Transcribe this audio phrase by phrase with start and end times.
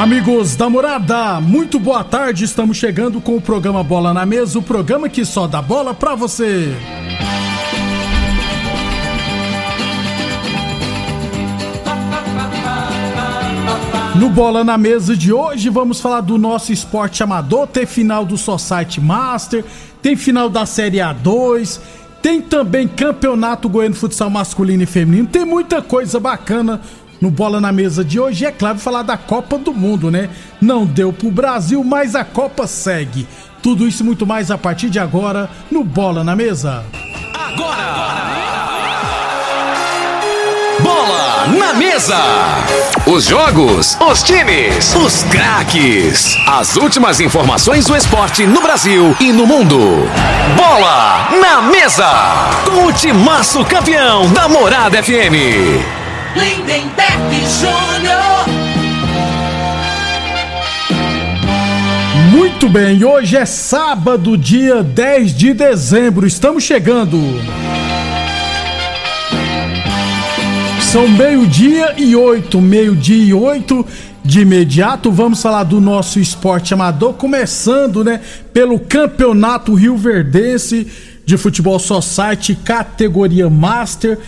[0.00, 2.42] Amigos da morada, muito boa tarde.
[2.42, 6.14] Estamos chegando com o programa Bola na Mesa o programa que só dá bola pra
[6.14, 6.74] você.
[14.14, 17.66] No Bola na Mesa de hoje, vamos falar do nosso esporte amador.
[17.66, 19.62] Tem final do Society Master,
[20.00, 21.78] tem final da Série A2,
[22.22, 25.28] tem também Campeonato Goiano Futsal Masculino e Feminino.
[25.28, 26.80] Tem muita coisa bacana
[27.20, 28.44] no Bola na Mesa de hoje.
[28.44, 30.30] E é claro, falar da Copa do Mundo, né?
[30.60, 33.26] Não deu pro Brasil, mas a Copa segue.
[33.62, 36.84] Tudo isso e muito mais a partir de agora no Bola na Mesa.
[37.34, 38.30] Agora!
[40.82, 42.16] Bola na Mesa!
[43.06, 46.36] Os jogos, os times, os craques.
[46.46, 49.78] As últimas informações do esporte no Brasil e no mundo.
[50.56, 52.08] Bola na Mesa!
[52.64, 55.99] Com o timaço campeão da Morada FM.
[56.34, 58.60] Lindenberg Júnior.
[62.30, 66.26] Muito bem, hoje é sábado, dia 10 de dezembro.
[66.26, 67.18] Estamos chegando.
[70.92, 73.86] São meio-dia e oito, meio-dia e oito.
[74.24, 78.20] De imediato, vamos falar do nosso esporte amador, começando, né,
[78.52, 80.86] pelo Campeonato Rio Verdense
[81.24, 84.18] de Futebol Society, categoria Master.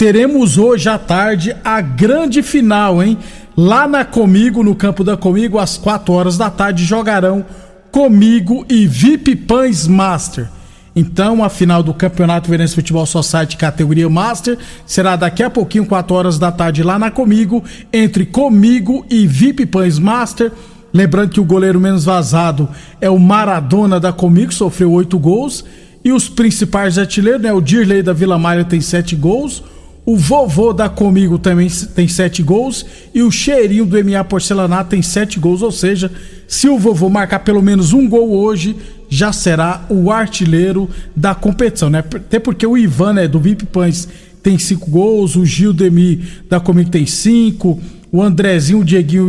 [0.00, 3.18] Teremos hoje à tarde a grande final, hein?
[3.54, 7.44] Lá na Comigo, no campo da Comigo, às 4 horas da tarde, jogarão
[7.90, 10.48] Comigo e VIP Pães Master.
[10.96, 14.56] Então, a final do Campeonato Verense Futebol Society categoria Master
[14.86, 17.62] será daqui a pouquinho, 4 horas da tarde, lá na Comigo,
[17.92, 20.50] entre Comigo e VIP Pães Master.
[20.94, 22.70] Lembrando que o goleiro menos vazado
[23.02, 25.62] é o Maradona da Comigo, sofreu 8 gols.
[26.02, 27.52] E os principais artilheiros, né?
[27.52, 29.62] O Dirley da Vila Maria tem 7 gols.
[30.04, 32.84] O vovô da Comigo também tem 7 gols.
[33.14, 35.62] E o cheirinho do MA Porcelanato tem 7 gols.
[35.62, 36.10] Ou seja,
[36.48, 38.76] se o vovô marcar pelo menos um gol hoje,
[39.08, 41.98] já será o artilheiro da competição, né?
[41.98, 44.08] Até porque o Ivan, né, do VIP Pães,
[44.42, 47.78] tem cinco gols, o Gil Demi da Comigo tem cinco,
[48.10, 49.28] o Andrezinho, o Dieguinho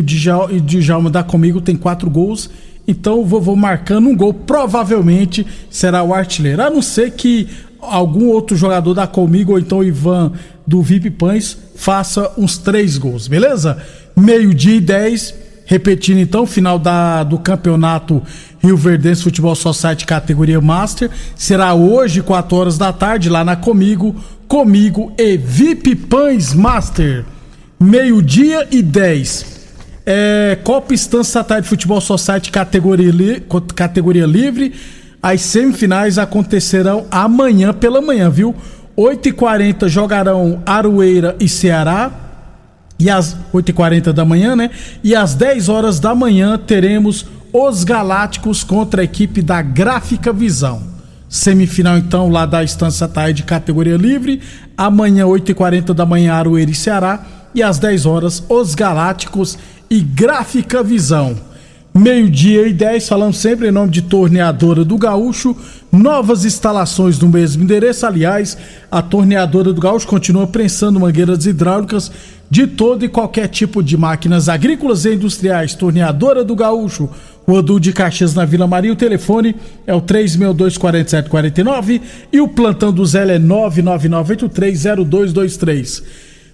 [0.52, 2.50] e Djalma da Comigo tem quatro gols.
[2.88, 6.62] Então o vovô marcando um gol, provavelmente será o artilheiro.
[6.62, 7.48] A não ser que
[7.80, 10.32] algum outro jogador da Comigo, ou então o Ivan
[10.72, 13.78] do VIP Pães, faça uns três gols, beleza?
[14.16, 15.36] Meio-dia e dez.
[15.66, 18.22] Repetindo então, final da, do campeonato
[18.59, 24.16] Rio Verdense Futebol Society categoria Master será hoje, 4 horas da tarde, lá na Comigo,
[24.48, 27.26] Comigo e VIP Pães Master.
[27.80, 29.46] Meio-dia e 10.
[30.06, 33.44] É, Copa Estância Tarde Futebol Society categoria, li,
[33.76, 34.74] categoria livre.
[35.22, 38.56] As semifinais acontecerão amanhã pela manhã, viu?
[38.97, 42.12] 8h40 jogarão Aroeira e Ceará
[43.00, 44.69] e às 8h40 da manhã, né?
[45.03, 50.84] E às 10 horas da manhã teremos os Galácticos contra a equipe da Gráfica Visão.
[51.28, 54.41] Semifinal, então, lá da Estância Taia de categoria livre.
[54.78, 57.25] Amanhã, 8h40 da manhã, Aroeira e Ceará.
[57.56, 59.58] E às 10 horas, os Galácticos
[59.90, 61.35] e Gráfica Visão.
[61.94, 65.53] Meio-dia e 10, falando sempre em nome de Torneadora do Gaúcho.
[65.91, 68.06] Novas instalações no mesmo endereço.
[68.06, 68.57] Aliás,
[68.90, 72.09] a Torneadora do Gaúcho continua prensando mangueiras hidráulicas
[72.50, 75.75] de todo e qualquer tipo de máquinas agrícolas e industriais.
[75.75, 77.09] Torneadora do Gaúcho,
[77.46, 78.94] Rua de Caxias na Vila Maria.
[78.94, 79.53] O telefone
[79.85, 86.03] é o 3624749 e o plantão do Zé é 999830223.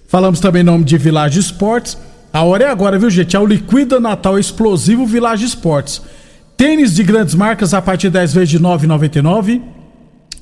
[0.08, 1.96] Falamos também em nome de Village Esportes
[2.32, 3.36] a hora é agora, viu, gente?
[3.36, 6.02] É o Liquida Natal Explosivo Village Esportes.
[6.56, 9.62] Tênis de grandes marcas a partir de 10 vezes de 9,99.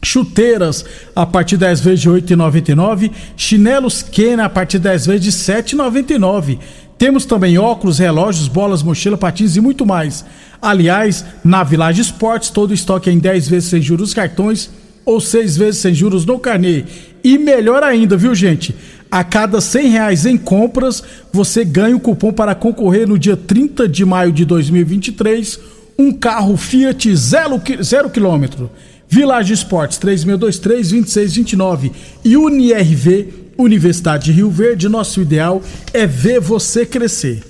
[0.03, 0.85] Chuteiras
[1.15, 3.12] a partir de 10 vezes de 8,99.
[3.37, 6.59] Chinelos Kena a partir de 10 vezes de 7,99.
[6.99, 10.25] Temos também óculos, relógios, bolas, mochila, patins e muito mais.
[10.61, 14.71] Aliás, na Village Esportes, todo estoque é em 10 vezes sem juros cartões
[15.05, 16.85] ou 6 vezes sem juros no carnê.
[17.23, 18.75] E melhor ainda, viu, gente?
[19.11, 23.88] A cada 100 reais em compras, você ganha o cupom para concorrer no dia 30
[23.88, 28.70] de maio de 2023 um carro Fiat zero, zero quilômetro.
[29.08, 31.93] Village Esportes 3623-2629
[32.25, 34.88] e UniRV, Universidade de Rio Verde.
[34.88, 35.62] Nosso ideal
[35.93, 37.43] é ver você crescer.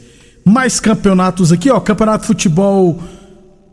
[0.45, 1.81] Mais campeonatos aqui, ó.
[1.81, 3.01] Campeonato de Futebol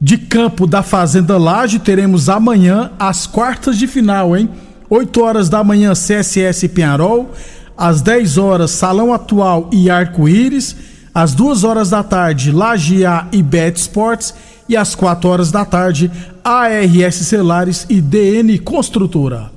[0.01, 1.77] de Campo da Fazenda Laje.
[1.77, 4.49] Teremos amanhã as quartas de final, hein?
[4.89, 7.31] 8 horas da manhã, CSS Penharol
[7.77, 10.75] às 10 horas Salão Atual e Arco-Íris,
[11.13, 14.33] às 2 horas da tarde Lagia e Bet Sports
[14.67, 16.09] e às 4 horas da tarde
[16.43, 19.51] ARS Celulares e DN Construtora.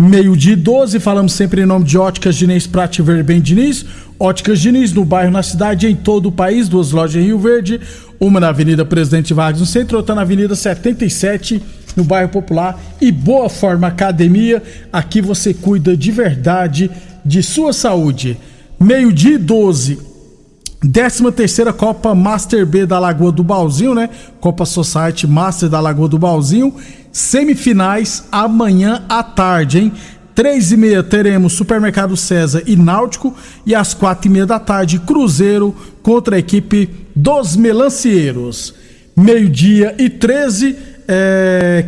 [0.00, 3.84] Meio-dia 12, falamos sempre em nome de Óticas Diniz Prate Bem Diniz.
[4.16, 6.68] Óticas Diniz, no bairro, na cidade, em todo o país.
[6.68, 7.80] Duas lojas em Rio Verde,
[8.20, 11.60] uma na Avenida Presidente Vargas, no centro, outra na Avenida 77,
[11.96, 12.80] no bairro Popular.
[13.00, 14.62] E Boa Forma Academia,
[14.92, 16.88] aqui você cuida de verdade
[17.24, 18.38] de sua saúde.
[18.80, 19.98] Meio-dia 12,
[20.80, 24.08] 13 terceira Copa Master B da Lagoa do Balzinho, né?
[24.40, 26.74] Copa Society Master da Lagoa do Balzinho.
[27.10, 29.92] Semifinais amanhã à tarde, hein?
[30.34, 33.34] Três e meia teremos Supermercado César e Náutico
[33.66, 38.72] e às quatro e meia da tarde Cruzeiro contra a equipe dos Melancieiros.
[39.16, 40.76] Meio-dia e 13
[41.08, 41.84] é,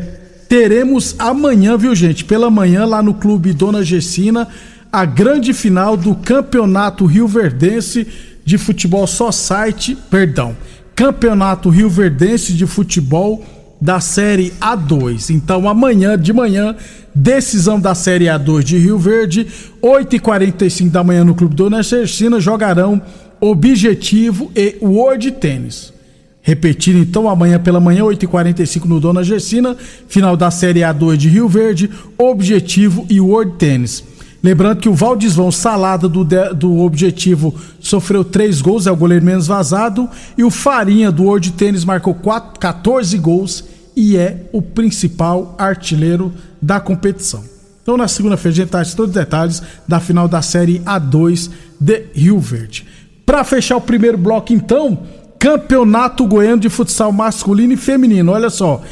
[0.49, 2.25] teremos amanhã, viu gente?
[2.25, 4.49] Pela manhã lá no Clube Dona Gessina
[4.93, 8.07] a grande final do Campeonato Rio Verdense
[8.45, 10.57] de Futebol Society, perdão,
[10.97, 13.45] Campeonato Rio Verdense de Futebol
[13.81, 15.31] da Série A2.
[15.31, 16.77] Então amanhã de manhã,
[17.15, 19.47] decisão da Série A2 de Rio Verde,
[19.83, 23.01] 8h45 da manhã no Clube Dona Cercina, jogarão
[23.41, 25.93] Objetivo e World Tênis.
[26.43, 29.77] Repetindo então, amanhã pela manhã, 8h45 no Dona Gersina,
[30.09, 34.03] final da Série A2 de Rio Verde, Objetivo e World Tênis.
[34.43, 39.47] Lembrando que o Valdisvão Salada do, do Objetivo sofreu três gols, é o goleiro menos
[39.47, 40.09] vazado.
[40.37, 43.65] E o Farinha do World Tênis marcou quatro, 14 gols
[43.95, 47.45] e é o principal artilheiro da competição.
[47.83, 52.05] Então na segunda-feira a gente traz todos os detalhes da final da Série A2 de
[52.15, 52.87] Rio Verde.
[53.27, 55.01] Para fechar o primeiro bloco então,
[55.39, 58.33] Campeonato Goiano de Futsal Masculino e Feminino.
[58.33, 58.83] Olha só,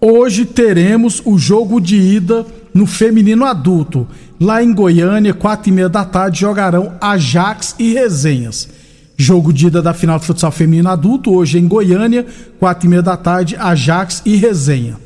[0.00, 4.06] hoje teremos o jogo de ida no feminino adulto.
[4.40, 8.68] Lá em Goiânia, quatro e meia da tarde, jogarão Ajax e Resenhas.
[9.16, 12.24] Jogo de ida da final do futsal feminino adulto, hoje em Goiânia,
[12.58, 14.96] quatro e meia da tarde, Ajax e Resenha.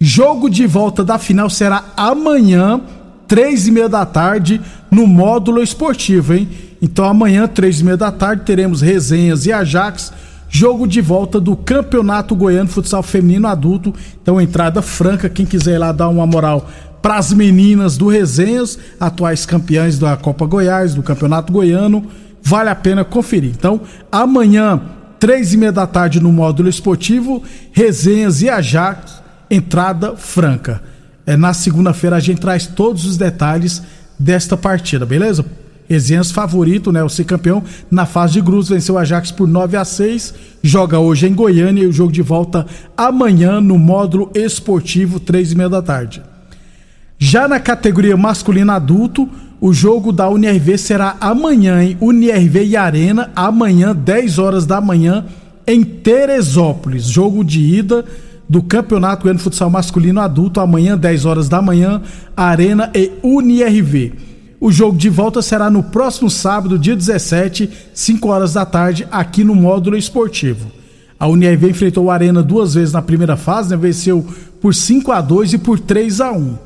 [0.00, 2.80] Jogo de volta da final será amanhã,
[3.28, 4.60] três e meia da tarde,
[4.90, 6.48] no módulo esportivo, hein?
[6.82, 10.12] Então amanhã, três e meia da tarde, teremos Resenhas e Ajax,
[10.54, 13.94] jogo de volta do Campeonato Goiano Futsal Feminino Adulto.
[14.22, 16.70] Então entrada franca, quem quiser ir lá dar uma moral
[17.00, 22.06] para as meninas do Resenhas, atuais campeãs da Copa Goiás, do Campeonato Goiano.
[22.42, 23.50] Vale a pena conferir.
[23.56, 24.80] Então, amanhã,
[25.18, 30.82] três e meia da tarde, no módulo esportivo, Resenhas e Ajax, entrada franca.
[31.24, 33.82] É, na segunda-feira a gente traz todos os detalhes
[34.18, 35.44] desta partida, beleza?
[35.92, 37.04] Resenhas favorito, né?
[37.04, 40.34] O ser campeão na fase de grupos venceu o Ajax por 9 a 6.
[40.62, 42.66] Joga hoje em Goiânia e o jogo de volta
[42.96, 46.22] amanhã no módulo esportivo, três e meia da tarde.
[47.18, 49.28] Já na categoria masculino adulto,
[49.60, 55.26] o jogo da UNIRV será amanhã, em UNIRV e Arena, amanhã, 10 horas da manhã,
[55.66, 57.04] em Teresópolis.
[57.04, 58.02] Jogo de ida
[58.48, 62.00] do Campeonato Goiano Futsal Masculino Adulto, amanhã, 10 horas da manhã,
[62.34, 64.31] Arena e UNIRV.
[64.64, 69.42] O jogo de volta será no próximo sábado, dia 17, 5 horas da tarde, aqui
[69.42, 70.70] no módulo esportivo.
[71.18, 73.76] A UNIRV enfrentou a Arena duas vezes na primeira fase, né?
[73.76, 74.24] venceu
[74.60, 76.58] por 5 a 2 e por 3 a 1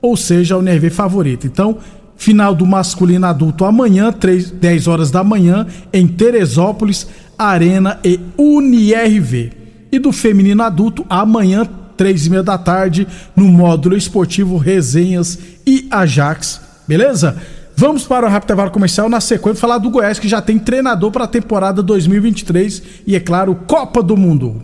[0.00, 1.44] ou seja, a UNRV favorita.
[1.44, 1.78] Então,
[2.16, 9.50] final do masculino adulto amanhã, 3, 10 horas da manhã, em Teresópolis, Arena e UniRV.
[9.90, 15.36] E do feminino adulto, amanhã, três e meia da tarde, no módulo esportivo Resenhas
[15.66, 16.69] e Ajax.
[16.90, 17.36] Beleza?
[17.76, 21.12] Vamos para o rápido intervalo comercial na sequência falar do Goiás que já tem treinador
[21.12, 24.60] para a temporada 2023 e é claro, Copa do Mundo.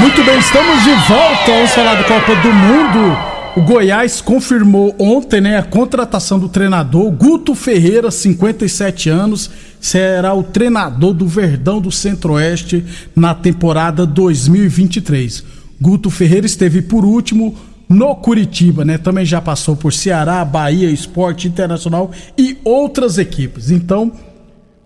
[0.00, 1.46] Muito bem, estamos de volta.
[1.46, 3.16] Vamos falar do Copa do Mundo.
[3.56, 9.48] O Goiás confirmou ontem né, a contratação do treinador Guto Ferreira, 57 anos,
[9.80, 12.84] será o treinador do Verdão do Centro-Oeste
[13.14, 15.44] na temporada 2023.
[15.80, 17.56] Guto Ferreira esteve por último
[17.88, 18.98] no Curitiba, né?
[18.98, 23.70] Também já passou por Ceará, Bahia, Esporte Internacional e outras equipes.
[23.70, 24.12] Então,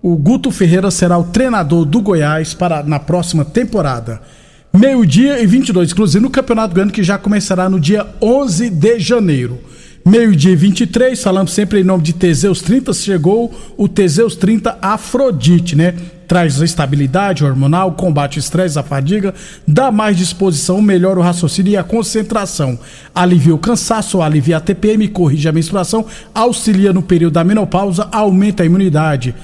[0.01, 4.21] o Guto Ferreira será o treinador do Goiás para na próxima temporada.
[4.73, 9.61] Meio-dia e 22, inclusive no Campeonato Goiano que já começará no dia 11 de janeiro.
[10.05, 15.77] Meio-dia e 23, falamos sempre em nome de Teseus 30, chegou o Teseus 30 Afrodite,
[15.77, 15.95] né?
[16.27, 19.33] Traz estabilidade hormonal, combate o estresse, a fadiga,
[19.67, 22.77] dá mais disposição, melhora o raciocínio e a concentração.
[23.15, 26.05] Alivia o cansaço, alivia a TPM, corrige a menstruação,
[26.35, 29.37] auxilia no período da menopausa, aumenta a imunidade.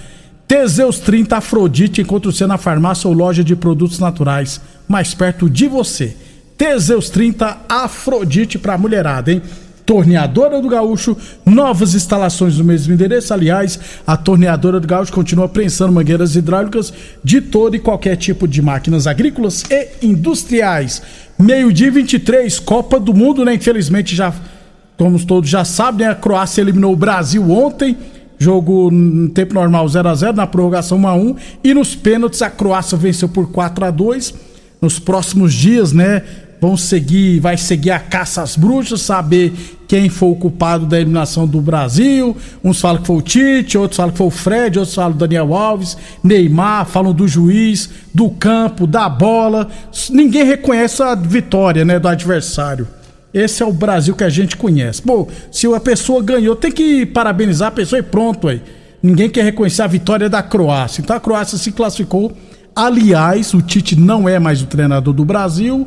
[0.48, 5.68] Teseus 30 Afrodite, encontra você na farmácia ou loja de produtos naturais, mais perto de
[5.68, 6.16] você.
[6.56, 9.40] Teseus 30 Afrodite pra mulherada, hein?
[9.88, 11.16] Torneadora do Gaúcho,
[11.46, 13.32] novas instalações no mesmo endereço.
[13.32, 16.92] Aliás, a Torneadora do Gaúcho continua prensando mangueiras hidráulicas
[17.24, 21.00] de todo e qualquer tipo de máquinas agrícolas e industriais.
[21.38, 23.54] Meio-dia 23, Copa do Mundo, né?
[23.54, 24.30] Infelizmente já,
[24.98, 27.96] como todos já sabem, a Croácia eliminou o Brasil ontem.
[28.38, 32.42] Jogo no tempo normal 0 a 0 na prorrogação 1 a 1 e nos pênaltis
[32.42, 34.34] a Croácia venceu por 4 a 2.
[34.82, 36.22] Nos próximos dias, né,
[36.60, 39.52] vão seguir, vai seguir a caça às bruxas, saber
[39.86, 42.36] quem foi o culpado da eliminação do Brasil.
[42.62, 45.54] Uns falam que foi o Tite, outros falam que foi o Fred, outros falam Daniel
[45.54, 49.68] Alves, Neymar, falam do juiz, do campo, da bola.
[50.10, 52.86] Ninguém reconhece a vitória, né, do adversário.
[53.32, 55.00] Esse é o Brasil que a gente conhece.
[55.00, 58.60] Pô, se a pessoa ganhou, tem que parabenizar a pessoa e pronto aí.
[59.02, 61.00] Ninguém quer reconhecer a vitória da Croácia.
[61.00, 62.36] Então a Croácia se classificou.
[62.74, 65.86] Aliás, o Tite não é mais o treinador do Brasil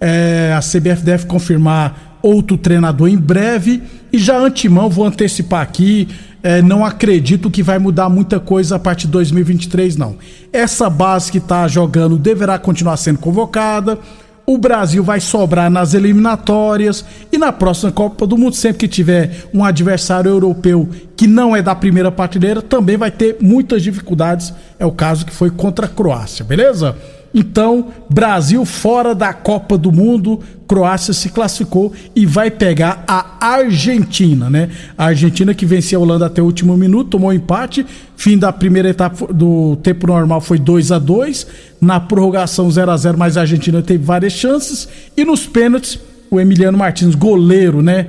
[0.00, 3.82] é, a CBF deve confirmar outro treinador em breve.
[4.12, 6.08] E já antemão, vou antecipar aqui,
[6.42, 10.16] é, não acredito que vai mudar muita coisa a partir de 2023, não.
[10.52, 13.98] Essa base que está jogando deverá continuar sendo convocada.
[14.46, 19.48] O Brasil vai sobrar nas eliminatórias e na próxima Copa do Mundo, sempre que tiver
[19.52, 24.54] um adversário europeu que não é da primeira prateleira, também vai ter muitas dificuldades.
[24.78, 26.96] É o caso que foi contra a Croácia, beleza?
[27.38, 34.48] Então, Brasil fora da Copa do Mundo, Croácia se classificou e vai pegar a Argentina,
[34.48, 34.70] né?
[34.96, 37.84] A Argentina que venceu a Holanda até o último minuto, tomou empate.
[38.16, 41.46] Fim da primeira etapa do tempo normal foi 2 a 2
[41.78, 44.88] Na prorrogação 0 a 0 mas a Argentina teve várias chances.
[45.14, 45.98] E nos pênaltis,
[46.30, 48.06] o Emiliano Martins, goleiro, né?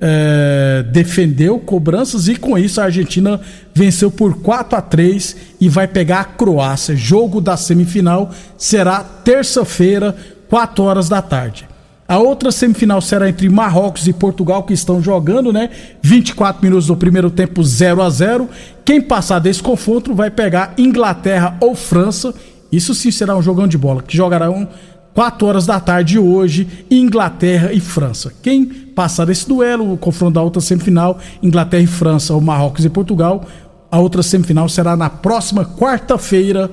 [0.00, 3.40] É, defendeu cobranças e com isso a Argentina
[3.74, 6.96] venceu por 4 a 3 e vai pegar a Croácia.
[6.96, 10.16] Jogo da semifinal será terça-feira,
[10.48, 11.68] 4 horas da tarde.
[12.08, 15.70] A outra semifinal será entre Marrocos e Portugal, que estão jogando, né?
[16.02, 18.48] 24 minutos do primeiro tempo, 0 a 0
[18.84, 22.34] Quem passar desse confronto vai pegar Inglaterra ou França.
[22.72, 24.66] Isso sim será um jogão de bola, que jogarão
[25.14, 28.32] 4 horas da tarde hoje, Inglaterra e França.
[28.42, 32.90] Quem passar desse duelo, o confronto da outra semifinal, Inglaterra e França, ou Marrocos e
[32.90, 33.46] Portugal,
[33.90, 36.70] a outra semifinal será na próxima quarta-feira,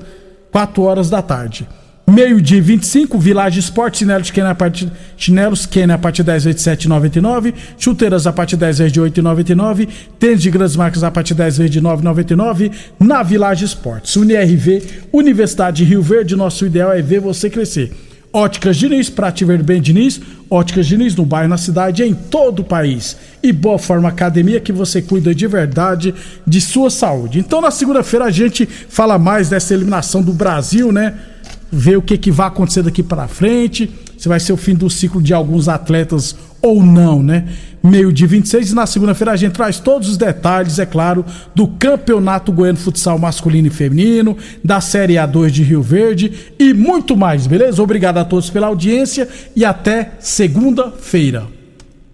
[0.52, 1.66] 4 horas da tarde.
[2.06, 6.70] Meio-dia 25, Village Esporte, chinelos Kenner a partir, chinelos a partir de 10 vezes de
[6.70, 11.32] 7,99, chuteiras a partir de 10 vezes de 8,99, tênis de grandes marcas a partir
[11.32, 12.70] de 10 vezes de 9,99
[13.00, 14.16] na Village Esportes.
[14.16, 14.82] UniRV,
[15.14, 18.07] Universidade de Rio Verde, nosso ideal é ver você crescer.
[18.32, 20.20] Óticas Diniz, para te ver bem Diniz,
[20.50, 23.16] Óticas Diniz no bairro, na cidade, em todo o país.
[23.42, 26.14] E Boa Forma Academia, que você cuida de verdade
[26.46, 27.38] de sua saúde.
[27.38, 31.14] Então, na segunda-feira, a gente fala mais dessa eliminação do Brasil, né?
[31.70, 34.90] Ver o que, que vai acontecer daqui para frente, se vai ser o fim do
[34.90, 37.46] ciclo de alguns atletas ou não, né?
[37.82, 41.24] Meio de 26 e na segunda-feira a gente traz todos os detalhes, é claro,
[41.54, 47.16] do Campeonato Goiano Futsal Masculino e Feminino, da Série A2 de Rio Verde e muito
[47.16, 47.82] mais, beleza?
[47.82, 51.57] Obrigado a todos pela audiência e até segunda-feira.